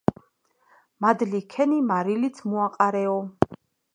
[1.05, 3.15] მადლი ჰქენი მარილიც მოაყარეო.